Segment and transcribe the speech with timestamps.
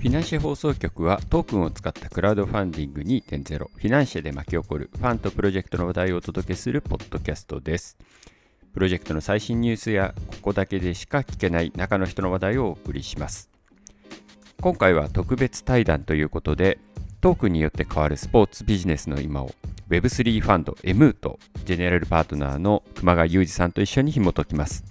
[0.00, 7.98] フィナンシェ放送局はトークンを使ったクラウドファンディング2.0フィナンシェで巻き起こるファンとプロジェクトの話題をお届けするポッドキャストです。
[8.72, 13.50] プロジェクトの最新ニュースやここだけでしか聞けない中の人の話題をお送りします。
[14.62, 16.78] 今回は特別対談ということで
[17.20, 19.50] トークンによって変わるスポーツビジネスの今を
[19.90, 24.82] Web3 ファンド M とジェネラルパートナーの熊谷裕二さんと一緒に紐解きます。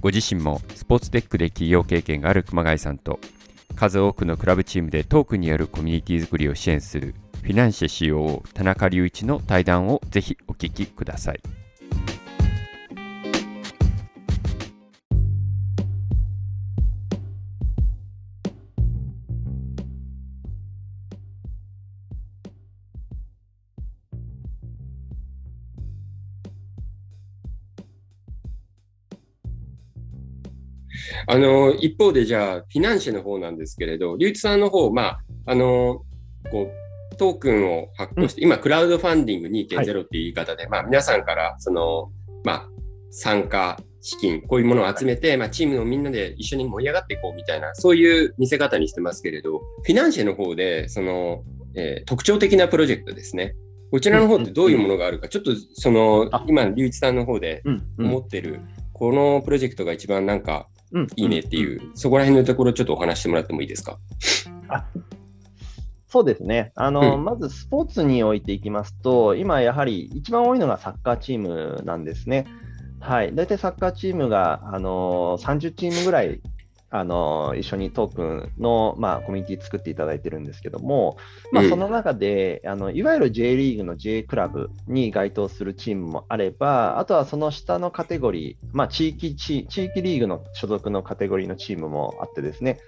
[0.00, 3.20] ご自身もスポーツテックで企業経験がある熊谷さんと
[3.74, 11.63] 数多くのクラブチームでトークによるコミュニティ作りを支援するフィナンシェ COO 田中隆一の対談をぜひお聞きください。
[31.26, 36.02] あの、一方でじゃあ、フィナンシェの方なんですけれど、隆一さんの方、まあ、あの、
[36.50, 36.70] こ
[37.12, 42.10] う、トークンを発行して、うん、今、クラウドファンディング2.0っていう言い方で、はい、まあ、皆さんから、その、
[42.44, 42.68] まあ、
[43.10, 51.42] 参加、資金、こういうものを集めて、はい、まあ、チームのみんなで一緒に盛り上がっていこうみたいな、そういう見せ方にしてますけれど、フィナンシェの方で、その、
[51.74, 53.54] えー、特徴的なプロジェクトですね。
[53.90, 57.62] こちらの方ってどういうものがあるか、ちょっとその、今、隆一さんの方で
[57.98, 58.60] 思ってる、
[58.92, 60.68] このプロジェクトが一番なんか
[61.16, 63.98] いいねっていう、そこら辺のところちょっとお話してもらってもいいですか？
[64.68, 64.84] あ。
[66.06, 66.70] そうですね。
[66.76, 72.46] あの、うん、まずスポーツにおいていきますと、今やはり一番多いのがサッカーチームなんですね。
[73.00, 76.40] はい、大体サッカーチームがあの30チームぐらい
[76.94, 81.16] あの一緒にトークンの、まあ、コミュニティ作っていただいてるんですけども、
[81.50, 92.78] まあ、その中で、うん、あのいわゆる J リーグの J クラブに該当するチームもあれば、あとはその下のカテゴリー、まあ、地域地地域リーグの所属のカテゴリーのチームもあってですね、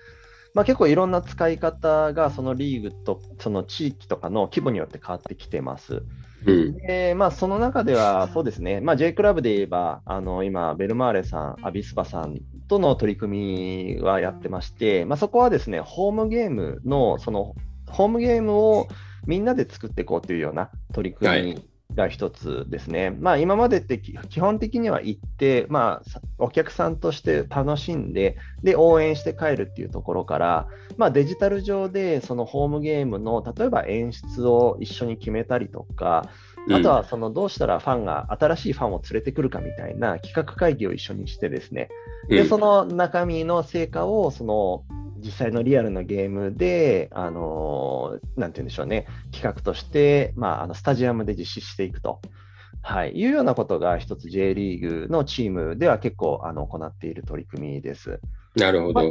[0.55, 6.05] まあ、結構いろんな使い方がそのリーグとその地域とかの規模によって変わってきてます。
[6.47, 12.39] うん、でまあ、その中では、そうですね、まあ、J クラブで言えば、あの今、ベルマーレさん、アビスパさん
[12.69, 17.55] との取り組みはやってまして、まあ、そこはですね、ホームゲームの、その
[17.89, 18.89] ホームゲームを
[19.27, 23.07] みんなで作っていこうというような取り組みが一つですね。
[23.07, 36.29] はい、まあ、今までって基本的には行って、まあ、お客さんとして楽しんで、で、応援して帰るっていうところから、まあ、デジタル上でそのホームゲームの、例えば演出を一緒に決めたりとか、
[36.71, 41.89] あとはそのどうしたらファンが新しいファンを連れてくるかみたいな企画会議を一緒にしてですね、
[42.29, 44.85] でその中身の成果をその
[45.19, 52.21] 実際のリアルなゲームで、あのなんて言うんでしょうね、企画として、まあ、あのスタジアムで実施していくと。
[52.83, 58.21] はい、いうようなことが一つ J リーグのチームでは結構あの行っている取り組みです。
[58.56, 59.02] なるほど、ま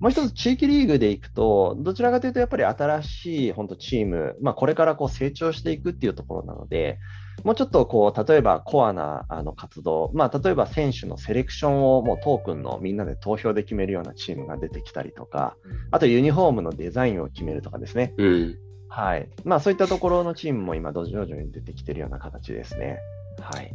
[0.00, 6.98] もう一つ地域リーグでいくと、どちらかというとやっぱり新しい本当チーム、まあ、これからこう成長していくっていうところなので、
[7.42, 15.56] もうちょっとこう、例えばコアなあの活動、まあ、例えば選手のセレクションをもうトークンのみんなで投票で決めるようなチームが出てきたりとか、
[15.90, 18.14] あとユニフォームのデザインを決めるとかですね。
[18.16, 22.98] うん、はいまあ、そういったところのチームも今、徐々に出てきているような形ですね。
[23.40, 23.74] はい。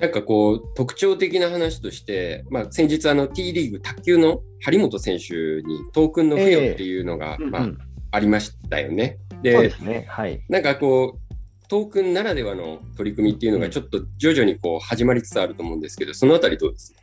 [0.00, 7.78] なんかこう、特徴的な話として、まあ、先日あの T リーグ卓球の張本選手にトークンの付与っていうのが、えー、まあ、うんうん、
[8.10, 9.18] ありましたよね。
[9.42, 10.06] で、そうですね。
[10.08, 10.42] はい。
[10.48, 11.34] なんかこう、
[11.68, 16.94] トークンならではの取り組みっていうのがちょっと徐々にこう始まりつつあると思うんですけど、そのあたりどうです？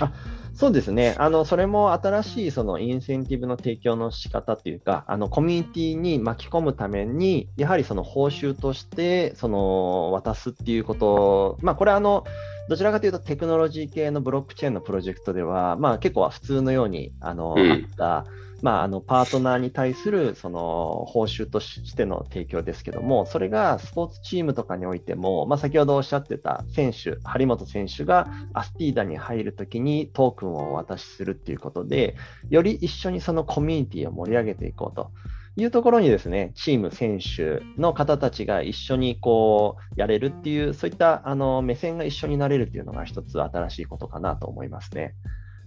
[0.00, 0.12] あ
[0.58, 1.14] そうですね。
[1.18, 12.24] あの、それも新しいそのインセンティブの提供の仕方っていうか、あの、コミュニティに巻き込むために、やはりその報酬として、その、渡すっていうこと、まあ、これあの、
[12.68, 18.26] どちらかというとテクノロジー系のブロックチェーンのプロジェクトでは、まあ、結構普通のように、あの、うん、あった、
[18.60, 32.16] まあ、あのパートナーに対するその報酬としての提供ですけども、それがスポーツチームとかにおいても、まあ、先ほどおっしゃってた選手、張本選手がアスティーダに入るときにトークンをお渡しするっていうことで、
[32.50, 35.10] より一緒にそのコミュニティを盛り上げていこうと。
[35.58, 45.14] いうところにですね、チーム、選手の方たちが一緒にこうやれるっていう、そういったあの目線が一緒になれるっていうのが一つ新しいことかなと思いますね。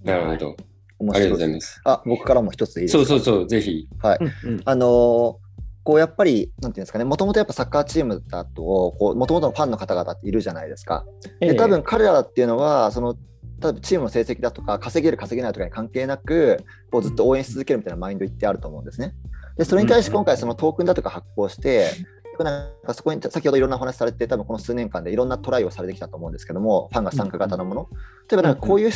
[0.03, 0.55] なるほど。
[0.99, 1.81] 面白いありがとうございます。
[1.83, 3.05] あ、僕からも一ついいですか？
[3.05, 3.88] そうそうそう、ぜひ。
[4.01, 4.19] はい。
[4.65, 5.35] あのー
[5.83, 11.05] こうやっぱり、なんていうんですかね、もともとやっぱサッカーチームだと、もともとのファンの方々っているじゃないですか。
[11.39, 13.15] で多分彼らっていうのは、その
[13.63, 19.15] 例えばチームの成績だとか、稼げる、稼げないとかに関係なく、こうずっと応援し続けるみたいなマインドってあると思うんですね。
[19.57, 21.92] でそれに対して今回、そのトークンだとか発行して、
[22.39, 27.89] なんかそこに先ほどいろんなお話されて、多分この数年間でいろんなトライをされてきたと思うんですけども、ファンが参加型のもの。
[28.30, 28.92] 例えばなんかこういう、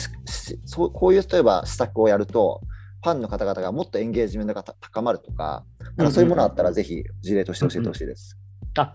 [0.93, 2.61] こういう例えば施策をやると、
[3.03, 5.63] ファンの方々がもっとエンゲージメントが高まるとか、
[5.95, 8.37] なんかそういうものあったら、ぜひ事例として教えてほしいです。
[8.77, 8.93] あ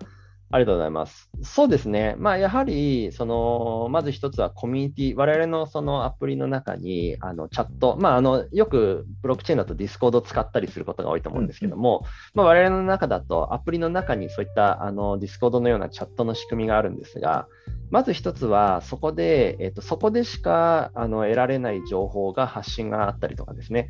[0.52, 1.30] ありがとうございます。
[1.42, 2.16] そうですね。
[2.18, 17.46] まあ、やはり、その、まず一つはコミュニティ、我々のそのアプリの中に、あの、チャット、まあ、あの、よくブロックチェーンだとディスコードを使ったりすることが多いと思うんですけども、うん、まあ、我々の中だと、アプリの中にそういった、あの、ディスコードのようなチャットの仕組みがあるんですが、
[17.90, 23.88] まず一つは、そこで、えっ、と、そこでしか、あの、得られない情報が発信があったりとかですね。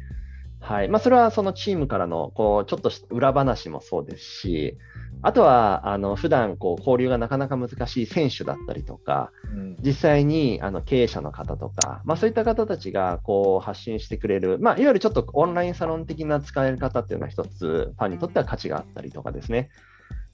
[0.60, 0.88] はい。
[0.88, 4.78] まあ、それはそのチームからの、こう、ちょっと裏話もそうですし、
[5.22, 19.68] あとは、あの、普段こう、交流がなかなか難しい選手だったりとか、うん、実際にあの経営者の方とか、まあそういった方たちがこう発信してくれる、まあいわゆるちょっとオンラインサロン的な使え方っていうのは一つ、ファンにとっては価値があったりとかですね。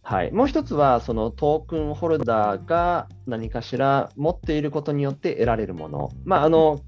[0.02, 6.10] はい、もう一つは、そのトークンホルダーが何かしら持っていることによって得られるもの。
[6.24, 6.78] まあ、あの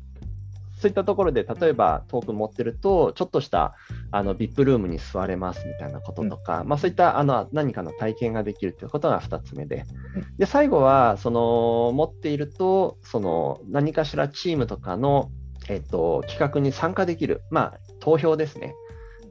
[0.79, 3.75] そういったところで、例えばトークン持ってると、ちょっとした
[4.13, 9.85] あの VIP ルームに座れますみたいなこととか、うん、まあ、そういったあの何かの体験ができるということが2つ目で、
[10.39, 15.31] で最後はその持っていると、その何かしらチームとかの、
[15.69, 18.75] えっと、企画に参加できる、まあ、投票ですね。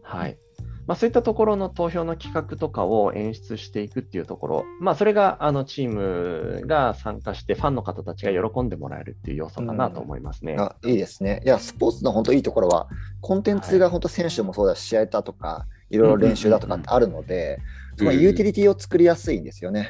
[0.04, 0.38] はい。
[0.88, 10.54] まあ、そういったところの投票の企画とかを演出していくっていうところ、まあ、それがあのチームが参加して、ファンの方たちが喜んでもらえるっていう要素かなと思いますね。
[10.54, 11.42] うん、あいいですね。
[11.45, 12.88] いや、スポーツの本当いいところは、
[13.19, 17.60] コンテンツが本当、選手もそうだし、試合だとか、いろいろ練習だとかってあるので、
[17.98, 19.89] そのユーティリティを作りやすいんですよね。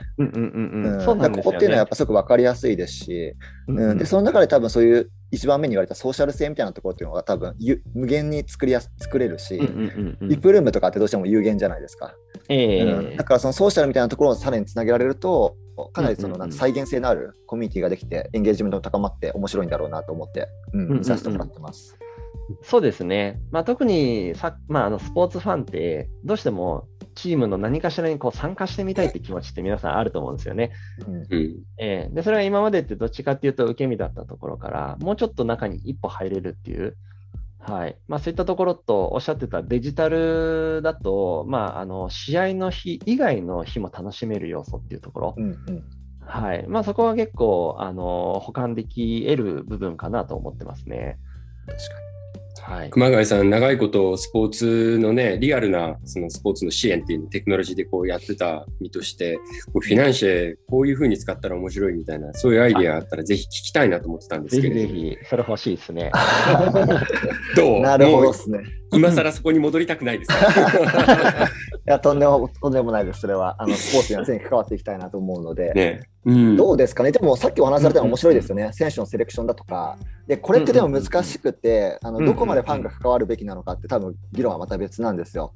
[1.29, 3.35] ここっていうのはやっぱすごく分かりやすいですし、
[3.67, 7.55] うん、でその中で多分そういう一番目に言われたソーシャル性みたいなところっていうのが多分
[7.93, 9.59] 無限に作りや作れるし、
[10.21, 12.15] リプルームとかってどうしても有限じゃないですか。
[12.49, 15.55] えー、うん、だからそのソーシャルみたいなところをさらにつなげられると、
[15.93, 21.97] かなりそのなんか再現性のあるコミュニティができて、エンゲージメントが高まって面白いんだろうなと思って、うん、見させてもらってます。
[22.61, 30.71] そうですね、まあ、特にさ、まあ、あのスポーツファンって、どうしてもチームの何かしらにこう参加してみたいって気持ちって皆さんあると思うんですよね。
[31.07, 31.27] うん。
[31.77, 36.95] えー、でそれが今までってどっちかっていうと受け身だったところから、もうちょっと中に一歩入れるっていう、
[37.59, 37.97] はい。
[38.07, 45.35] まあ、そういったところとおっしゃってたデジタルだと、まあ、あの試合の日以外の日も楽しめる要素っていうところ。
[45.37, 45.83] うんうん。
[46.21, 46.65] はい。
[46.67, 51.17] まあ、そこは結構あの補完でき得る部分かなと思ってますね。
[51.65, 52.06] 確かに
[52.67, 59.37] はい、熊谷さん、長いことスポーツのね、リアルなそのスポーツの支援っていうのテクノロジーでこうやってた身として、
[59.71, 64.73] こうフィナンシェ、こういうふうに使ったら面白いみたいな、そういうアイディアあったら、ぜひ聞きたいなと思ってたんですけど。
[64.73, 66.11] ぜひぜひ、それ欲しいですね。
[67.55, 67.79] どう？
[67.79, 68.59] なるほどですね。
[68.91, 70.37] 今更そこに戻りたくないですか
[71.45, 73.21] いや、とんでも、とんでもないです。
[73.21, 75.71] それは、あの、スポーツには常に関わっていきたいなと思うので。
[75.73, 76.01] ね。
[76.25, 79.97] うん、どうですかね、でもさっきお話しされたの面白いですよね、選手のセレクションだとか、
[80.27, 85.53] でこれってでも難しくて、あのどこまでファンが関わるべきなのかって、多分議論はまた別なんですよ。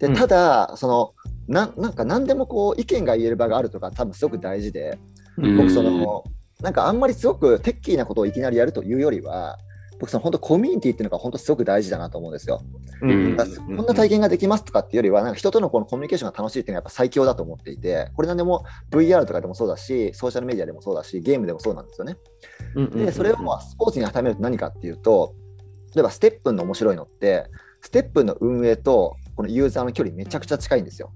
[0.00, 1.14] でただ、その
[1.46, 4.98] ななんか何でもこう意見が言える場があるとか、多分すごく大事で、
[5.36, 6.24] 僕その、
[6.62, 9.56] なんかあんまりすごくテッキーなことをいきなりやるというよりは、
[9.98, 12.62] 僕その本当コミュニティっていうのが本当すごく大事だなと思うんですよ。
[13.02, 22.16] うん、こんな体験ができますとかっていうよりはなんか人とのこのコミュニケーションが楽しいっていうのはやっぱ最強だと思っていてこれなんでも VR とかでもそうだしソーシャルメディアでもそうだしゲームでもそうなんですよね。
[22.94, 25.34] でそれをスポーツに当てはめると何かっていうと
[25.94, 27.46] 例えばステップンの面白いのって
[27.80, 31.12] ステップンの運営とこのユーザーの距離めちゃくちゃ近いんですよ。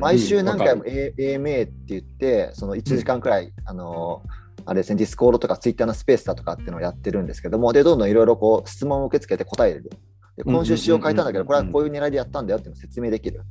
[0.00, 9.90] 毎週何回も AMA って言ってその1時間くらい、あのーあれですね、ディスコードとかツイッターのスペースだとかっていうのをやってるんですけども、で、どんどんいろいろこう質問を受け付けて答える。
[10.36, 13.42] で今週仕様変えたんだけど、これはこういう狙いでやったんだよっていうのを説明できる。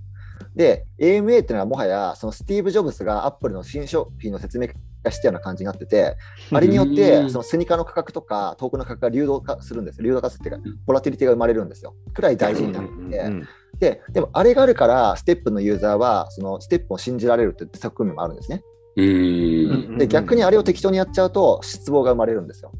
[0.56, 4.68] で、AMA っていうのはもはや、そのスティーブ・ジョブズがアップルの新商品の説明
[5.04, 6.18] がしたような感じになってて、
[6.52, 11.96] あれによって、そのスニーカーの価格とか、トークンの価格が流動化するんです流動化するっていうか、ボラティリティが生まれるんですよ。
[12.14, 13.32] くらい大事になってて。
[13.80, 18.64] で、でもあれがあるから、ステップのユーザーは、そのステップを信じられるって側面もあるんですね。
[18.96, 22.72] で逆にあれを適当にやっちゃうと失望が生まれるんですよ。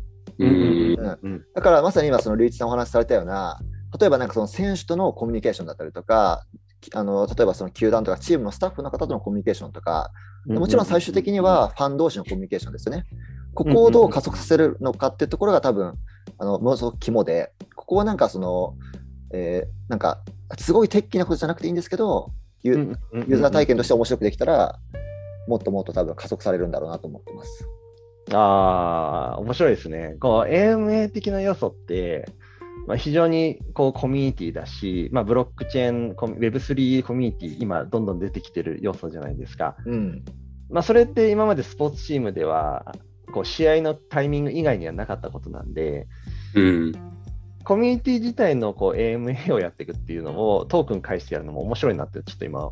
[1.54, 3.60] だからまさに今その隆一さんお話しされたような
[4.00, 6.46] 例えばなんかその選手とのコミュニケーションだったりとか
[6.94, 10.12] あの例えばその球団とかチームのスタッフの方とのコミュニケーションとか
[10.46, 13.06] もちろん最終的にはファン同士のコミュニケーションですよね。
[13.54, 15.94] ここをどう加速させるのかっていうところが多分
[16.40, 18.76] あのものすごく肝でここはなんかその、
[19.32, 20.22] えー、なんか
[20.58, 22.32] すごい鉄器なことじゃなくていいんですけど
[22.64, 24.80] ユーザー体験として面白くできたら
[25.48, 27.68] もっともっと多分加速されるんだろうなと思ってます。
[28.32, 30.16] ああ、面白いですね。
[30.20, 32.26] こう、AMA 的な要素って、
[32.88, 39.76] まあ、非常にこうコミュニティだし、まあ、ブロックチェーン、Web3 コミュニティ、今どんどん出てきてる要素じゃないですか。
[39.86, 40.24] うん、
[40.70, 42.96] まあ、それって今までスポーツチームでは、
[43.34, 46.08] こう試合のタイミング以外にはなかったことなんで、
[46.56, 46.92] うん、
[47.64, 52.72] コミュニティ自体のこう AMA をやっていくっていうのをトークン返してやるのも面白いなってちょっと今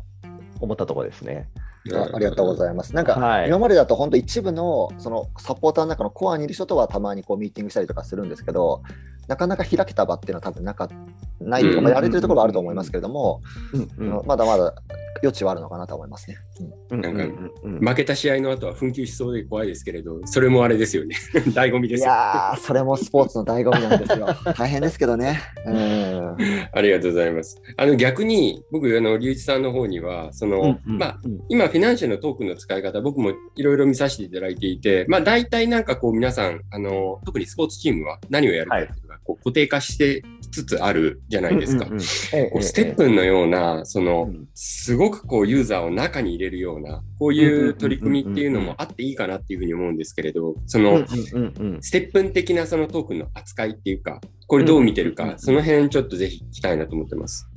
[0.60, 1.48] 思ったところですね。
[1.90, 2.94] あありがとうございます。
[2.94, 8.82] なんか、はい、今までだと本当一部のそのサポーターの中のコアにいる人とはたまにこうミーティングしたりとかするんですけど、
[9.28, 10.88] なかなか開けた場っていうのは多分なか
[11.40, 13.40] ないとか、まあ、やれてるところはあると思いますけれども、
[14.26, 14.74] まだまだ
[15.22, 16.36] 余地はあるのかなと思いますね。
[16.90, 17.24] うん、なんか、
[17.62, 21.16] 負けた試合の後は紛糾しそうで怖いですけれど、それもあれですよね。
[21.54, 24.26] 醍醐味ですいやそれもスポーツの醍醐味なんですよ。
[24.58, 25.40] 大変ですけどね。
[25.64, 26.36] うん、
[26.72, 27.60] ありがとうございます。
[27.76, 41.86] あの逆に僕あの龍一さんの方にはその、うんうん、まあ今フィナンシェルのトークンの使い方僕もいろいろ見させていただいていて、まあ大体なんかこう皆さんあの特にスポーツチームは何をやるかっていうのがこう固定化してつつあるじゃないですか。
[41.98, 42.30] ス
[42.72, 51.06] テップンのような、その、すごくこうユーザーを中に入れるような、こういう取り組みっていうのもあっていいかなっていうふうに思うんですけれど、その、
[51.80, 57.48] ステップン的なそのトークンの扱いっていうか、これどう見てるか、その辺ちょっとぜひ聞きたいなと思ってます。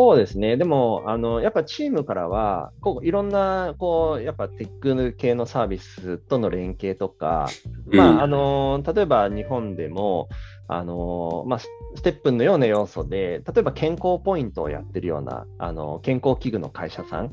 [0.00, 0.56] そうですね。
[0.56, 7.50] でも、あの、やっぱチームからは、こう、いろんな、こう、やっぱテック系のサービスとの連携とか、
[7.92, 10.30] うん、まあ、あの、例えば日本でも、
[10.68, 11.68] あのまあ、ス
[12.02, 17.30] テップのような要素で、例えば健康ポイントをやってるようなあの健康器具の会社さん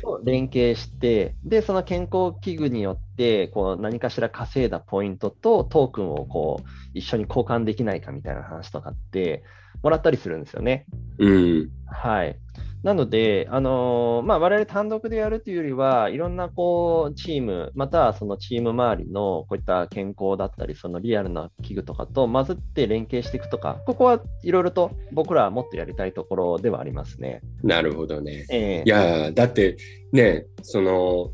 [0.00, 9.42] と連携して、はい、でその健康器具によってこう何かしら稼いだポイントとトークンをこう一緒に交換できないかみたいな話とかって
[9.84, 10.86] もらったりするんですよね。
[11.18, 12.36] うん、はい
[12.82, 27.40] なので、あのー、まあ、我々単独でやるというよりは、いろんなこうチーム、またはそのチーム周りのこういった健康だったり、そのリアルな器具とかと混ぜって連携していくとか、ここはいろいろと僕らはもっとやりたいところではありますね。
[27.62, 28.44] なるほどね。
[28.50, 29.78] えー、いやだって
[30.12, 31.30] ね、その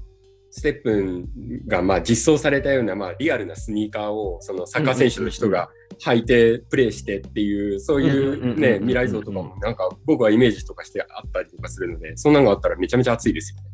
[0.53, 1.29] ステップン
[1.67, 5.69] がまあ実装されたようなまあリアルなスニーカーをそのサッカー選手の人が
[6.05, 13.71] 履いてプレーしてっていうそういうね未来像とかもなんか僕はイメージとかしてあったりとかするのでそんなのがあったらめちゃめちゃ熱いですよね。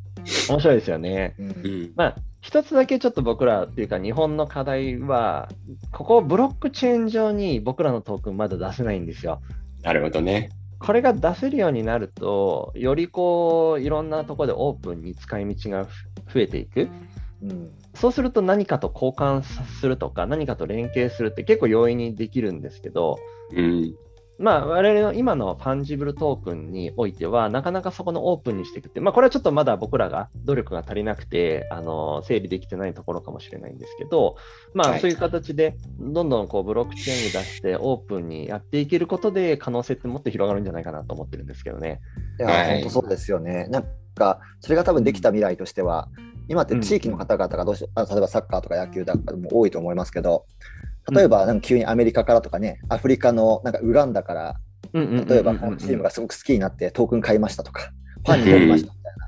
[0.48, 1.36] 面白いですよね。
[1.38, 5.48] うん、まあ一つだけちょっと僕らっていうか日本の課題は
[5.92, 9.40] ここブロックチェーン上に僕らのトークンまだ出せないんですよ。
[9.82, 10.50] なるほどね。
[10.78, 15.84] これが出せるようになると、よりこういろんなところでオープンに使い道が
[16.32, 16.88] 増えていく。
[17.50, 23.18] うん、そうすると何かと交換するとか、何かと連携するって結構容易にできるんですけど、
[23.52, 23.94] うん、
[24.38, 34.36] まあ、我々の今の fungible token においては、なかなかそこのオープンにしていくって、まあ、これはちょっとまだ僕らが努力が足りなくて、あの整理できてないところかもしれないんですけど、
[34.74, 42.00] まあ、そういう形で、どんどんこうブロックチェーンに出してオープンにやっていけることで、可能性ってもっと広がるんじゃないかなと思ってるんですけどね。
[42.38, 43.68] いや、本当そうですよね。
[43.68, 43.84] なん
[44.14, 46.10] か、それが多分できた未来としては、
[46.48, 50.46] 今って地域の方々がどうし、うん、例えばサッカーとか野球だとかも多いと思いますけど、
[51.12, 54.60] 例えばなんか急にアメリカからとかね、アフリカのなんかウガンダから
[54.92, 57.90] 例えばこのチームがすごく好きになってトークン買いましたとか、
[58.24, 59.26] ファンになりましたみたいな。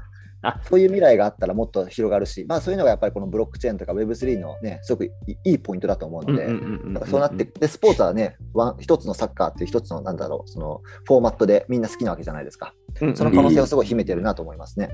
[0.51, 0.61] あ。
[0.65, 5.13] そういう未来があったらもっと広がるし、まあ、そういうのがやっぱりこのブロックチェーンとか Web3 のね、すごくい
[5.45, 8.37] いポイントだと思うので、そうなって、で、スポーツはね、
[8.81, 12.75] 一つのサッカーっていう一つの、なんだろう、そのフォーマットでみんな好きなわけじゃないですか。
[13.15, 14.91] その可能性をすごい秘めてるなと思いますね。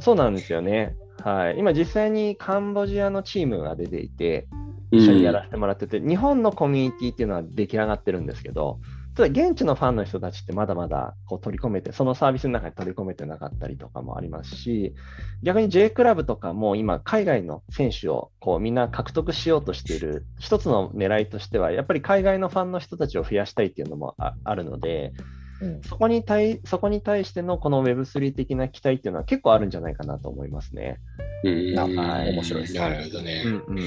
[0.00, 0.94] そうなんですよね。
[1.22, 1.58] はい。
[1.58, 4.46] 今実際にカンボジアのチームが出ていて、
[4.90, 8.78] 一緒にやらせてもらってて、日本のコミュニティっていうのは出来上がってるんですけど、
[9.14, 14.94] ただ現地のファンの人たちってまだまだこう取り込めて、そのサービスの中に取り込めてなかったりとかもありますし、
[15.42, 25.12] 逆に J クラブとかも今、海外の選手をこうみんな獲得しようとしている、一つの狙いとしては、やっぱり海外のファンの人たちを増やしたいっていうのもあるので、
[25.60, 30.98] うん、そこに対そこに対してのこの Web3 的な期待っていうのは結構あるんじゃないかなと思いますね。
[31.44, 32.74] うん、はい、面白いです。
[32.74, 33.82] なるほどね、うんうん。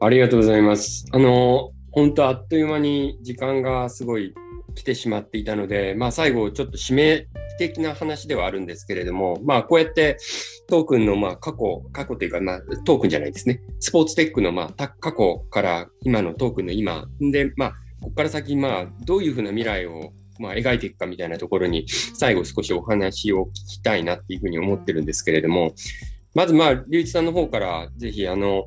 [0.00, 1.06] ありがとうございます。
[1.12, 4.34] あの、本当あっという間に時間がすごい
[4.74, 7.26] 来てしまっていたので、まあ、最後、ちょっと締め
[7.58, 10.18] 的な話ではあるんですけれども、まあ、こうやって
[10.68, 25.74] トークンのまあ過去、過去というか、まあ、トークンじゃないですね、スポーツテックのまあ過去から今のトークンの今、で、まあ、ここから先、まあ、どういうふうな未来をまあ、描いていくかみたいなところに、最後少しお話を聞きたいなっていうふうに思ってるんですけれども、
[26.34, 28.66] まず、まあ、隆一さんの方から、ぜひ、あの、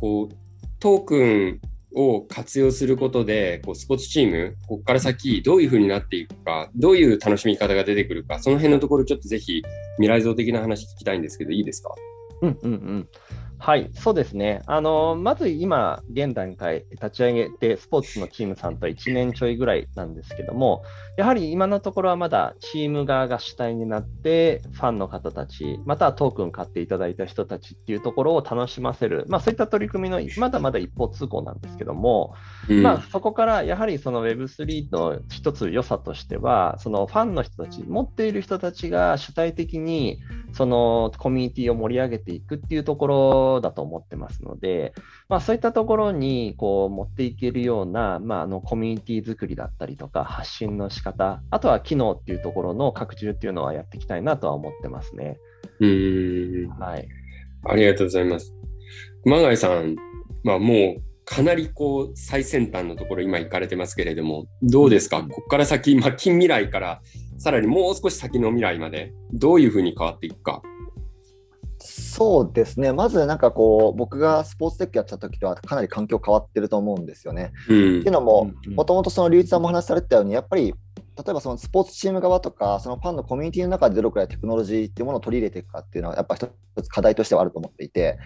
[0.00, 0.34] こう、
[0.78, 1.60] トークン
[1.94, 9.62] を活用することで、こうスポーツチーム、ここから先、どういうふうになっていくか、どういう楽しみ方が出てくるか、その辺のところ、ちょっとぜひ
[9.96, 11.94] 未来像的な話聞きたいんですけど、いいですか？
[12.42, 13.08] うんうんうん。
[13.66, 14.62] はい、そうですね。
[14.66, 20.84] あのまず今、現段階、立ち上げて、スポーツのチームさんと1年ちょいぐらいなんですけども、
[21.16, 32.36] やはり今のところはまだチーム側が主体になって、ファンの方たち、またはトークン買っていただいた人たちっていうところを楽しませる、まあ、そういった取り組みのまだまだ一方通行なんですけども、
[32.68, 40.20] うん、まあ、そこからやはりその Web3 の一つ良さとしては、そのファンの人たち、持っている人たちが主体的に
[40.56, 44.94] そのコミュニティを盛り上げていくっていうところだと思ってますので、
[45.28, 55.36] まあ、そういったところにこう持っていけるような、まあ、あのコミュニティ作りだったりとか、発信の仕方、あとは機能っていうところの拡充っていうのはやっていきたいなとは思ってますね。
[55.80, 56.68] うん。
[56.80, 57.06] はい。
[57.64, 58.54] ありがとうございます。
[59.24, 59.96] 熊谷さん、
[60.42, 67.02] まあ、もうかなりこう最先端のところ今行かれてますけれども、どうですか、ここから先、まあ、近未来から
[67.38, 70.62] さらにもう少し先の未来まで、どういうふうに変わっていくか。
[71.78, 77.52] そうですね、まずなんかこう、僕がスポーツテックやった時とはかなり環境変わってると思うんですよね。
[77.68, 80.74] うん、っていうのも、もともとその隆一さんも話されてたように、やっぱり
[81.16, 86.48] 例えばそのスポーツチーム側とか、そのファンのコミュニティの中でどれくらいテクノロジーっていうものを取り入れていくかっていうのは、やっぱ一
[86.82, 88.18] つ課題としてはあると思っていて、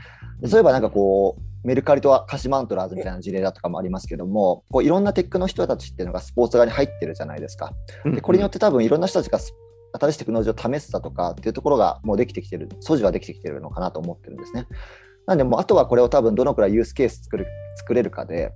[0.43, 7.73] 例えばなんかこう、メルカリとカシマントラーズみたいな事例だとかもありますけども、こういろんなテックの人たちっていうのがスポーツ側に入ってるじゃないですか。
[8.05, 14.67] でこれによって多分いろんな人たちが新しいテクノロジーを試すだとかっていうところがもうできてきてる、素地はできてきてるのかなと思ってるんですね。
[15.27, 18.53] なんで、もうあとはこれを多分どのくらいユースケース作る作れるかで、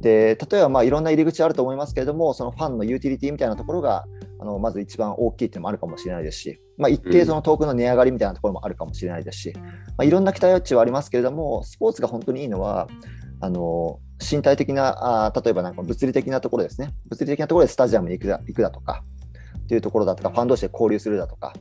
[0.00, 4.04] で例えばまあいろんな入り口あると思いますけれども、そのファンのユーティリティみたいなところが
[4.40, 9.62] あのまず一番大きいっていうのもあるかもしれないですし、まあ、一定そのトークの値上がりみたいなところもあるかもしれないですし、ま
[9.98, 12.88] あ、いろんな期待値はありますけれども、スポーツが本当にいいのは、
[13.40, 19.02] あの身体的なあ、例えばなんか物理的なところですね、物理的なところでスタジアムに行くだ行くだとか、
[19.58, 21.54] っていうところだとか、ファン同士で交流するだとか、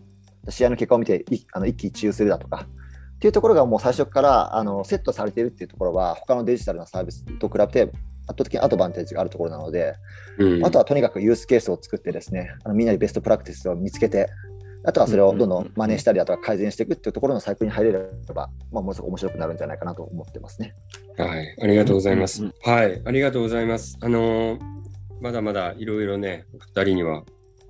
[0.49, 2.67] 試合の結果を見てあの一喜一憂するだとか、
[3.15, 7.91] っていうところがもう最初からあのセットされているっていうところは、他のデジタルなサービスと比べて
[8.27, 9.95] 圧倒的にアドバンテージがあるところなので、
[10.37, 14.29] うん、あとはとにかくユースケースを作ってですね、あのみんなでベストプラクティスを見つけて、
[14.85, 17.99] あとはそれをどんどん真似したりだとか改善していくっていうところのサイクルに入れれ
[18.33, 20.75] ば、まあ、もうすぐ面白くなるんじゃないかなと思ってますね。
[21.17, 22.43] はい、ありがとうございます。
[22.63, 23.97] はい、ありがとうございます。
[24.01, 24.59] あのー、
[25.21, 27.23] まだまだいろいろね、お二人には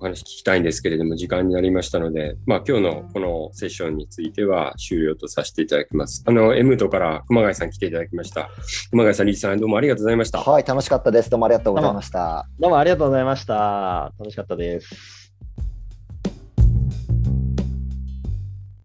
[0.04, 6.22] お話聞きたいんですけれども、時間になりましたので、まあ、今日のこのセッションについては終了とさせていただきます。
[6.26, 8.50] あの、M とから熊谷さん来ていただきました。
[8.90, 10.40] 熊谷さん、リーさん、どうもありがとうございました。
[10.40, 11.30] はい、楽しかったです。
[11.30, 12.46] どうもありがとうございました。
[12.60, 14.12] どうもありがとうございました。
[14.18, 15.23] 楽しかったです。